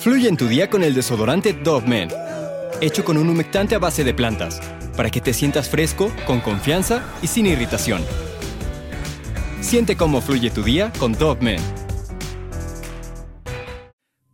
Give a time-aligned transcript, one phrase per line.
[0.00, 2.08] Fluye en tu día con el desodorante Dove Men,
[2.80, 4.58] hecho con un humectante a base de plantas,
[4.96, 8.02] para que te sientas fresco, con confianza y sin irritación.
[9.60, 11.60] Siente cómo fluye tu día con Dove Men.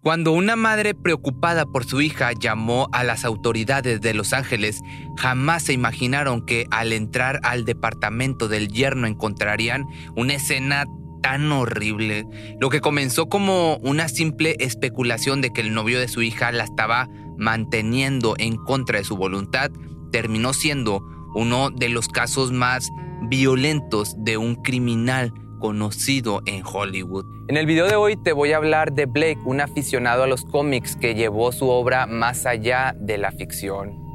[0.03, 4.79] Cuando una madre preocupada por su hija llamó a las autoridades de Los Ángeles,
[5.17, 10.85] jamás se imaginaron que al entrar al departamento del yerno encontrarían una escena
[11.27, 12.25] tan horrible.
[12.61, 16.63] Lo que comenzó como una simple especulación de que el novio de su hija la
[16.63, 19.73] estaba manteniendo en contra de su voluntad,
[20.13, 21.03] terminó siendo
[21.35, 22.93] uno de los casos más
[23.23, 27.25] violentos de un criminal conocido en Hollywood.
[27.49, 30.45] En el video de hoy te voy a hablar de Blake, un aficionado a los
[30.45, 34.06] cómics que llevó su obra más allá de la ficción.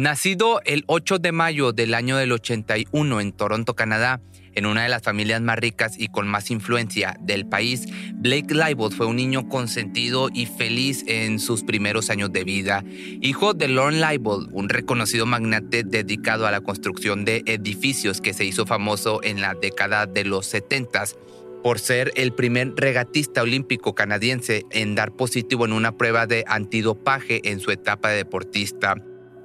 [0.00, 4.22] Nacido el 8 de mayo del año del 81 en Toronto, Canadá,
[4.54, 7.84] en una de las familias más ricas y con más influencia del país,
[8.14, 12.82] Blake Leibold fue un niño consentido y feliz en sus primeros años de vida.
[13.20, 18.46] Hijo de Lorne Leibold, un reconocido magnate dedicado a la construcción de edificios que se
[18.46, 21.04] hizo famoso en la década de los 70
[21.62, 27.50] por ser el primer regatista olímpico canadiense en dar positivo en una prueba de antidopaje
[27.50, 28.96] en su etapa de deportista.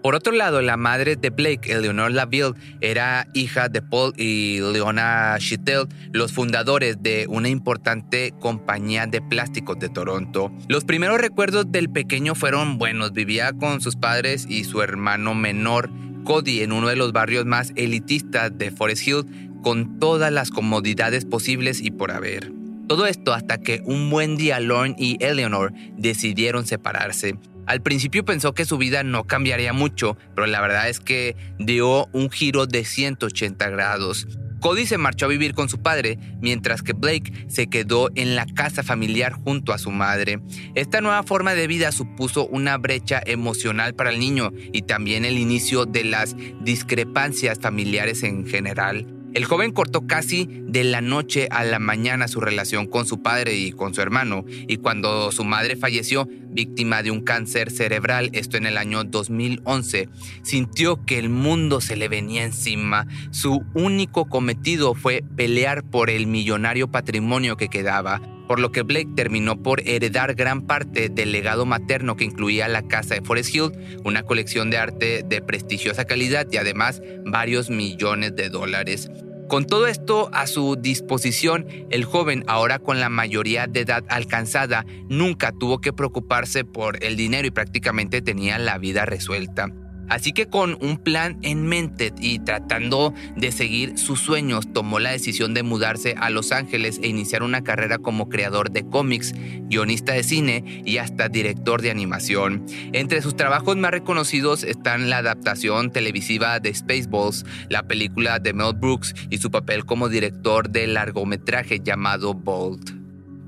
[0.05, 5.35] Por otro lado, la madre de Blake, Eleanor Laville, era hija de Paul y Leona
[5.39, 10.51] Schittel, los fundadores de una importante compañía de plásticos de Toronto.
[10.67, 13.13] Los primeros recuerdos del pequeño fueron buenos.
[13.13, 15.89] Vivía con sus padres y su hermano menor,
[16.23, 19.25] Cody, en uno de los barrios más elitistas de Forest Hill,
[19.63, 22.51] con todas las comodidades posibles y por haber.
[22.87, 27.39] Todo esto hasta que un buen día Lorne y Eleanor decidieron separarse.
[27.65, 32.07] Al principio pensó que su vida no cambiaría mucho, pero la verdad es que dio
[32.13, 34.27] un giro de 180 grados.
[34.59, 38.45] Cody se marchó a vivir con su padre, mientras que Blake se quedó en la
[38.45, 40.39] casa familiar junto a su madre.
[40.73, 45.37] Esta nueva forma de vida supuso una brecha emocional para el niño y también el
[45.37, 49.14] inicio de las discrepancias familiares en general.
[49.35, 53.53] El joven cortó casi de la noche a la mañana su relación con su padre
[53.57, 58.55] y con su hermano, y cuando su madre falleció, víctima de un cáncer cerebral, esto
[58.55, 60.07] en el año 2011,
[60.41, 63.07] sintió que el mundo se le venía encima.
[63.31, 69.09] Su único cometido fue pelear por el millonario patrimonio que quedaba por lo que Blake
[69.15, 73.71] terminó por heredar gran parte del legado materno que incluía la casa de Forest Hill,
[74.03, 79.09] una colección de arte de prestigiosa calidad y además varios millones de dólares.
[79.47, 84.85] Con todo esto a su disposición, el joven, ahora con la mayoría de edad alcanzada,
[85.07, 89.71] nunca tuvo que preocuparse por el dinero y prácticamente tenía la vida resuelta.
[90.09, 95.11] Así que con un plan en mente y tratando de seguir sus sueños, tomó la
[95.11, 99.33] decisión de mudarse a Los Ángeles e iniciar una carrera como creador de cómics,
[99.67, 102.65] guionista de cine y hasta director de animación.
[102.93, 108.73] Entre sus trabajos más reconocidos están la adaptación televisiva de Spaceballs, la película de Mel
[108.73, 112.94] Brooks y su papel como director de largometraje llamado Bold.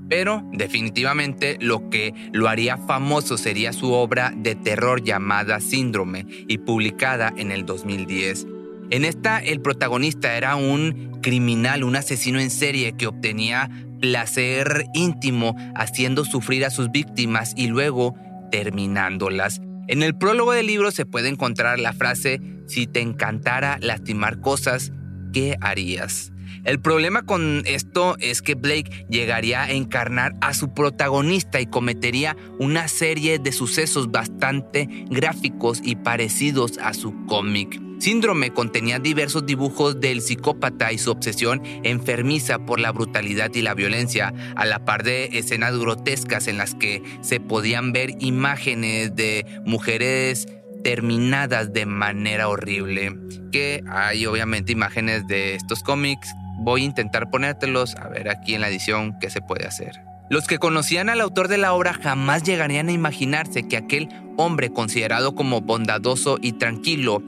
[0.08, 6.58] Pero definitivamente lo que lo haría famoso sería su obra de terror llamada Síndrome y
[6.58, 8.46] publicada en el 2010.
[8.90, 13.70] En esta el protagonista era un criminal, un asesino en serie que obtenía
[14.00, 18.14] placer íntimo haciendo sufrir a sus víctimas y luego
[18.50, 19.60] terminándolas.
[19.88, 24.92] En el prólogo del libro se puede encontrar la frase, si te encantara lastimar cosas,
[25.32, 26.32] ¿qué harías?
[26.64, 32.36] El problema con esto es que Blake llegaría a encarnar a su protagonista y cometería
[32.58, 37.80] una serie de sucesos bastante gráficos y parecidos a su cómic.
[37.98, 43.74] Síndrome contenía diversos dibujos del psicópata y su obsesión enfermiza por la brutalidad y la
[43.74, 49.44] violencia, a la par de escenas grotescas en las que se podían ver imágenes de
[49.64, 50.46] mujeres
[50.84, 53.18] terminadas de manera horrible.
[53.50, 56.28] Que hay obviamente imágenes de estos cómics
[56.58, 60.00] Voy a intentar ponértelos a ver aquí en la edición qué se puede hacer.
[60.28, 64.70] Los que conocían al autor de la obra jamás llegarían a imaginarse que aquel hombre
[64.70, 67.22] considerado como bondadoso y tranquilo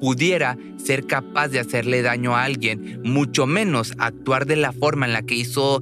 [0.00, 5.12] pudiera ser capaz de hacerle daño a alguien, mucho menos actuar de la forma en
[5.12, 5.80] la que hizo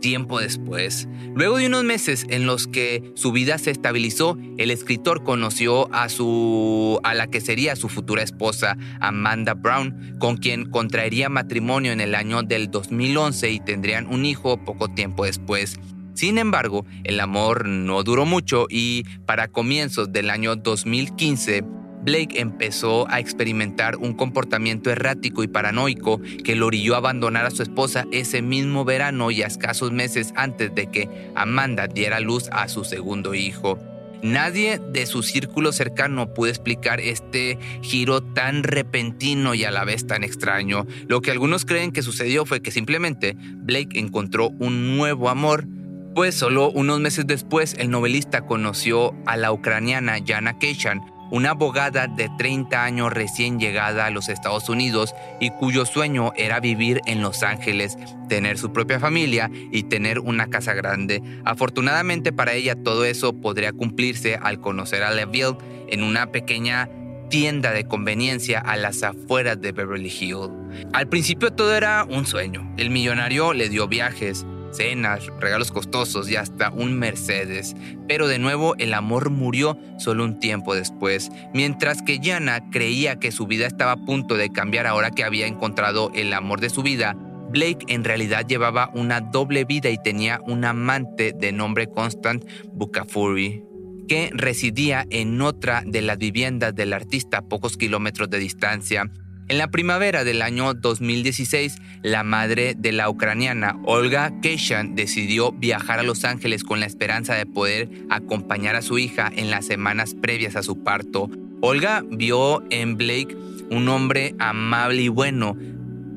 [0.00, 1.08] tiempo después.
[1.34, 6.08] Luego de unos meses en los que su vida se estabilizó, el escritor conoció a
[6.08, 12.00] su a la que sería su futura esposa, Amanda Brown, con quien contraería matrimonio en
[12.00, 15.78] el año del 2011 y tendrían un hijo poco tiempo después.
[16.14, 21.62] Sin embargo, el amor no duró mucho y para comienzos del año 2015
[22.08, 27.50] Blake empezó a experimentar un comportamiento errático y paranoico que lo orilló a abandonar a
[27.50, 32.48] su esposa ese mismo verano y a escasos meses antes de que Amanda diera luz
[32.50, 33.78] a su segundo hijo.
[34.22, 40.06] Nadie de su círculo cercano pudo explicar este giro tan repentino y a la vez
[40.06, 40.86] tan extraño.
[41.08, 45.66] Lo que algunos creen que sucedió fue que simplemente Blake encontró un nuevo amor,
[46.14, 52.06] pues solo unos meses después el novelista conoció a la ucraniana Jana Keishan, una abogada
[52.06, 57.22] de 30 años recién llegada a los Estados Unidos y cuyo sueño era vivir en
[57.22, 57.96] Los Ángeles,
[58.28, 61.22] tener su propia familia y tener una casa grande.
[61.44, 65.56] Afortunadamente para ella todo eso podría cumplirse al conocer a Leville
[65.88, 66.88] en una pequeña
[67.28, 70.50] tienda de conveniencia a las afueras de Beverly Hills.
[70.92, 72.72] Al principio todo era un sueño.
[72.76, 77.74] El millonario le dio viajes, cenas, regalos costosos y hasta un Mercedes.
[78.06, 83.32] Pero de nuevo el amor murió solo un tiempo después, mientras que Jana creía que
[83.32, 86.82] su vida estaba a punto de cambiar ahora que había encontrado el amor de su
[86.82, 87.16] vida.
[87.50, 93.68] Blake en realidad llevaba una doble vida y tenía un amante de nombre Constant Bukafuri
[94.08, 99.10] que residía en otra de las viviendas del artista a pocos kilómetros de distancia.
[99.50, 105.98] En la primavera del año 2016, la madre de la ucraniana Olga Keshan decidió viajar
[105.98, 110.14] a Los Ángeles con la esperanza de poder acompañar a su hija en las semanas
[110.14, 111.30] previas a su parto.
[111.62, 113.38] Olga vio en Blake
[113.70, 115.56] un hombre amable y bueno,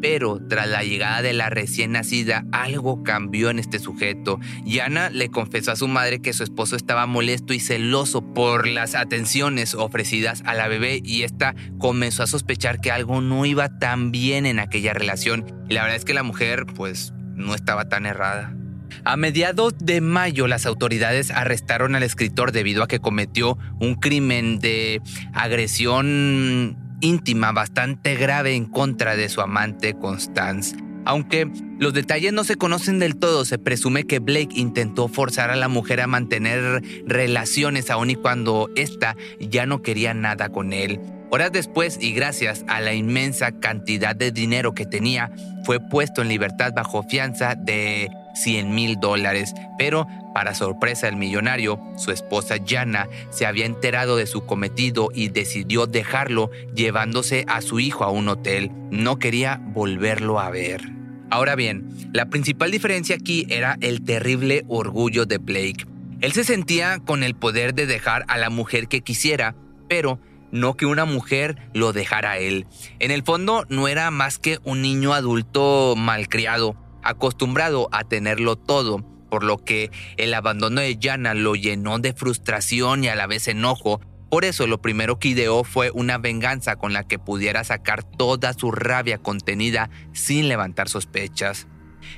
[0.02, 4.40] pero tras la llegada de la recién nacida, algo cambió en este sujeto.
[4.66, 8.96] Yana le confesó a su madre que su esposo estaba molesto y celoso por las
[8.96, 14.12] atenciones ofrecidas a la bebé y esta comenzó a sospechar que algo no iba tan
[14.12, 15.46] bien en aquella relación.
[15.70, 18.56] Y la verdad es que la mujer, pues, no estaba tan errada.
[19.04, 24.60] A mediados de mayo las autoridades arrestaron al escritor debido a que cometió un crimen
[24.60, 25.02] de
[25.34, 30.76] agresión íntima bastante grave en contra de su amante Constance.
[31.04, 31.50] Aunque
[31.80, 35.68] los detalles no se conocen del todo, se presume que Blake intentó forzar a la
[35.68, 41.00] mujer a mantener relaciones aun y cuando ésta ya no quería nada con él.
[41.34, 45.32] Horas después, y gracias a la inmensa cantidad de dinero que tenía,
[45.64, 51.80] fue puesto en libertad bajo fianza de 100 mil dólares, pero para sorpresa del millonario,
[51.96, 57.80] su esposa Jana se había enterado de su cometido y decidió dejarlo llevándose a su
[57.80, 58.70] hijo a un hotel.
[58.92, 60.82] No quería volverlo a ver.
[61.30, 65.86] Ahora bien, la principal diferencia aquí era el terrible orgullo de Blake.
[66.20, 69.56] Él se sentía con el poder de dejar a la mujer que quisiera,
[69.88, 70.20] pero
[70.52, 72.68] no que una mujer lo dejara a él.
[73.00, 79.04] En el fondo no era más que un niño adulto malcriado, acostumbrado a tenerlo todo,
[79.30, 83.48] por lo que el abandono de Jana lo llenó de frustración y a la vez
[83.48, 84.02] enojo.
[84.30, 88.54] Por eso lo primero que ideó fue una venganza con la que pudiera sacar toda
[88.54, 91.68] su rabia contenida sin levantar sospechas.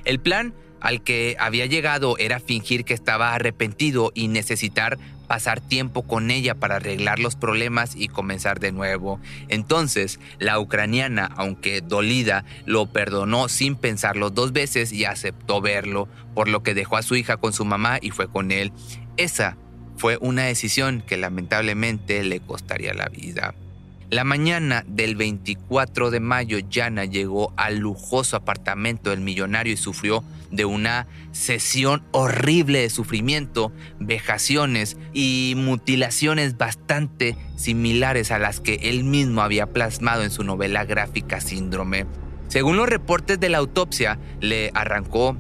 [0.06, 0.54] El plan
[0.84, 6.56] al que había llegado era fingir que estaba arrepentido y necesitar pasar tiempo con ella
[6.56, 9.20] para arreglar los problemas y comenzar de nuevo.
[9.48, 16.48] Entonces, la ucraniana, aunque dolida, lo perdonó sin pensarlo dos veces y aceptó verlo, por
[16.48, 18.72] lo que dejó a su hija con su mamá y fue con él.
[19.18, 19.58] Esa
[19.98, 23.54] fue una decisión que lamentablemente le costaría la vida.
[24.14, 30.24] La mañana del 24 de mayo, Jana llegó al lujoso apartamento del millonario y sufrió
[30.52, 39.04] de una sesión horrible de sufrimiento, vejaciones y mutilaciones bastante similares a las que él
[39.04, 42.06] mismo había plasmado en su novela gráfica Síndrome.
[42.50, 45.36] Según los reportes de la autopsia, le arrancó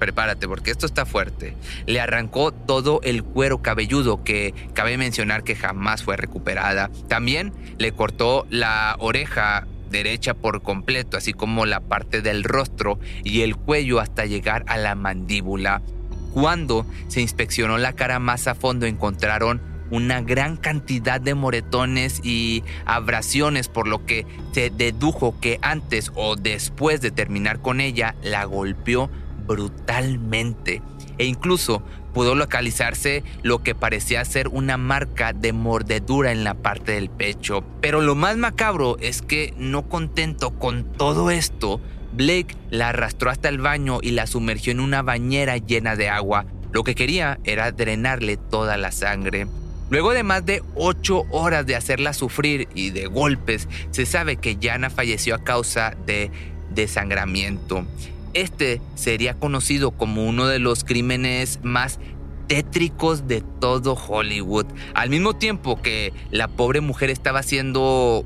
[0.00, 1.54] prepárate porque esto está fuerte.
[1.86, 6.90] Le arrancó todo el cuero cabelludo que cabe mencionar que jamás fue recuperada.
[7.06, 13.42] También le cortó la oreja derecha por completo, así como la parte del rostro y
[13.42, 15.82] el cuello hasta llegar a la mandíbula.
[16.32, 22.62] Cuando se inspeccionó la cara más a fondo encontraron una gran cantidad de moretones y
[22.86, 28.44] abrasiones, por lo que se dedujo que antes o después de terminar con ella la
[28.44, 30.82] golpeó brutalmente
[31.18, 31.82] e incluso
[32.14, 37.64] pudo localizarse lo que parecía ser una marca de mordedura en la parte del pecho.
[37.80, 41.80] Pero lo más macabro es que no contento con todo esto,
[42.12, 46.46] Blake la arrastró hasta el baño y la sumergió en una bañera llena de agua.
[46.72, 49.46] Lo que quería era drenarle toda la sangre.
[49.90, 54.56] Luego de más de ocho horas de hacerla sufrir y de golpes, se sabe que
[54.60, 56.30] Jana falleció a causa de
[56.70, 57.84] desangramiento.
[58.32, 61.98] Este sería conocido como uno de los crímenes más
[62.46, 64.66] tétricos de todo Hollywood.
[64.94, 68.24] Al mismo tiempo que la pobre mujer estaba siendo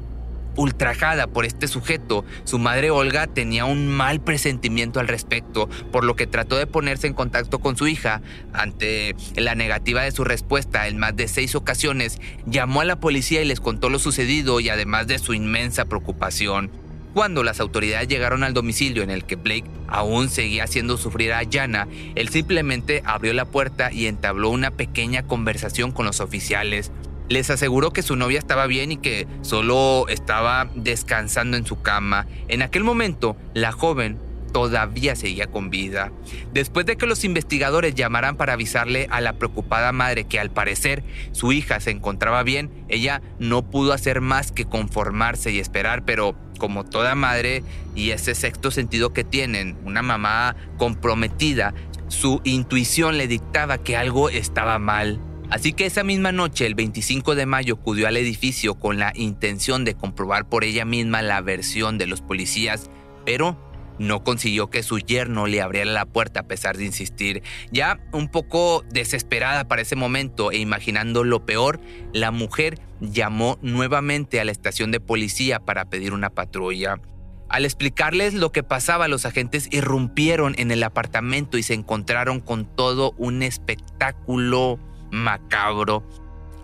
[0.56, 6.16] ultrajada por este sujeto, su madre Olga tenía un mal presentimiento al respecto, por lo
[6.16, 8.22] que trató de ponerse en contacto con su hija.
[8.52, 13.42] Ante la negativa de su respuesta en más de seis ocasiones, llamó a la policía
[13.42, 16.83] y les contó lo sucedido y además de su inmensa preocupación.
[17.14, 21.42] Cuando las autoridades llegaron al domicilio en el que Blake aún seguía haciendo sufrir a
[21.48, 26.90] Jana, él simplemente abrió la puerta y entabló una pequeña conversación con los oficiales.
[27.28, 32.26] Les aseguró que su novia estaba bien y que solo estaba descansando en su cama.
[32.48, 34.18] En aquel momento, la joven
[34.54, 36.12] todavía seguía con vida.
[36.52, 41.02] Después de que los investigadores llamaran para avisarle a la preocupada madre que al parecer
[41.32, 46.36] su hija se encontraba bien, ella no pudo hacer más que conformarse y esperar, pero
[46.64, 47.62] como toda madre
[47.94, 51.74] y ese sexto sentido que tienen, una mamá comprometida,
[52.08, 55.20] su intuición le dictaba que algo estaba mal.
[55.50, 59.84] Así que esa misma noche, el 25 de mayo, acudió al edificio con la intención
[59.84, 62.90] de comprobar por ella misma la versión de los policías,
[63.26, 63.58] pero
[63.98, 67.42] no consiguió que su yerno le abriera la puerta a pesar de insistir.
[67.72, 71.78] Ya un poco desesperada para ese momento e imaginando lo peor,
[72.14, 72.80] la mujer
[73.12, 77.00] llamó nuevamente a la estación de policía para pedir una patrulla.
[77.48, 82.64] Al explicarles lo que pasaba, los agentes irrumpieron en el apartamento y se encontraron con
[82.64, 84.78] todo un espectáculo
[85.10, 86.02] macabro.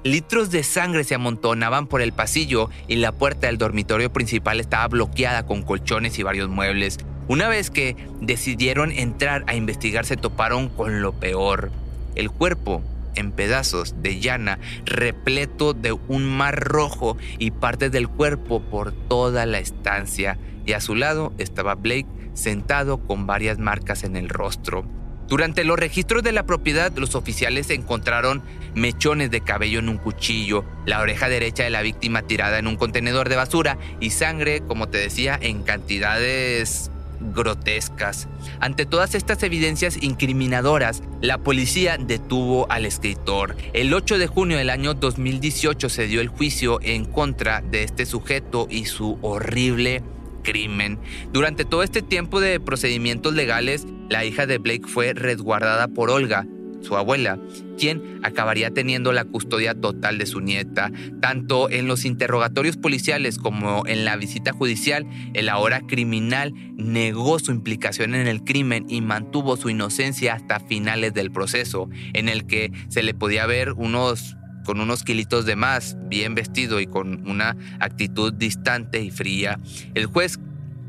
[0.03, 4.89] Litros de sangre se amontonaban por el pasillo y la puerta del dormitorio principal estaba
[4.89, 6.99] bloqueada con colchones y varios muebles.
[7.29, 11.71] Una vez que decidieron entrar a investigar se toparon con lo peor.
[12.17, 12.83] El cuerpo
[13.15, 19.47] en pedazos de llana, repleto de un mar rojo y partes del cuerpo por toda
[19.47, 20.39] la estancia.
[20.67, 24.85] Y a su lado estaba Blake sentado con varias marcas en el rostro.
[25.29, 28.43] Durante los registros de la propiedad, los oficiales encontraron
[28.75, 32.75] mechones de cabello en un cuchillo, la oreja derecha de la víctima tirada en un
[32.75, 38.29] contenedor de basura y sangre, como te decía, en cantidades grotescas.
[38.61, 43.57] Ante todas estas evidencias incriminadoras, la policía detuvo al escritor.
[43.73, 48.07] El 8 de junio del año 2018 se dio el juicio en contra de este
[48.07, 50.03] sujeto y su horrible
[50.43, 50.99] crimen.
[51.33, 56.47] Durante todo este tiempo de procedimientos legales, la hija de Blake fue resguardada por Olga,
[56.81, 57.39] su abuela,
[57.79, 60.91] quien acabaría teniendo la custodia total de su nieta.
[61.21, 67.53] Tanto en los interrogatorios policiales como en la visita judicial, el ahora criminal negó su
[67.53, 72.73] implicación en el crimen y mantuvo su inocencia hasta finales del proceso, en el que
[72.89, 77.57] se le podía ver unos con unos kilitos de más, bien vestido y con una
[77.81, 79.59] actitud distante y fría.
[79.95, 80.39] El juez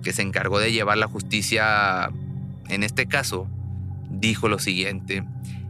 [0.03, 2.11] que se encargó de llevar la justicia
[2.69, 3.47] en este caso,
[4.09, 5.23] dijo lo siguiente.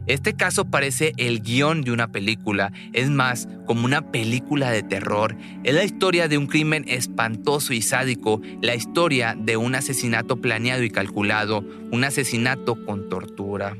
[0.06, 5.36] Este caso parece el guion de una película, es más, como una película de terror.
[5.62, 10.82] Es la historia de un crimen espantoso y sádico, la historia de un asesinato planeado
[10.82, 13.76] y calculado, un asesinato con tortura.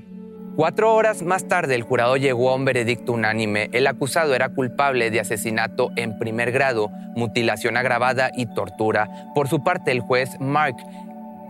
[0.54, 3.70] Cuatro horas más tarde el jurado llegó a un veredicto unánime.
[3.72, 9.08] El acusado era culpable de asesinato en primer grado, mutilación agravada y tortura.
[9.34, 10.76] Por su parte, el juez Mark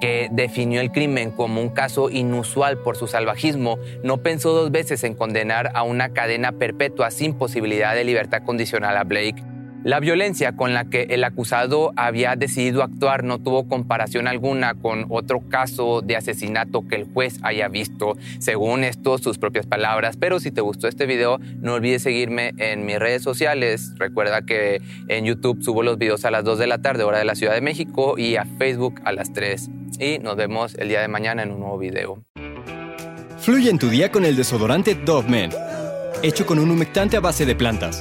[0.02, 5.04] que definió el crimen como un caso inusual por su salvajismo, no pensó dos veces
[5.04, 9.44] en condenar a una cadena perpetua sin posibilidad de libertad condicional a Blake.
[9.84, 15.06] La violencia con la que el acusado había decidido actuar no tuvo comparación alguna con
[15.08, 20.16] otro caso de asesinato que el juez haya visto, según esto sus propias palabras.
[20.16, 23.92] Pero si te gustó este video, no olvides seguirme en mis redes sociales.
[23.96, 27.24] Recuerda que en YouTube subo los videos a las 2 de la tarde, hora de
[27.24, 29.68] la Ciudad de México, y a Facebook a las 3.
[29.98, 32.22] Y nos vemos el día de mañana en un nuevo video.
[33.38, 35.50] Fluye en tu día con el desodorante Dove Men,
[36.22, 38.00] hecho con un humectante a base de plantas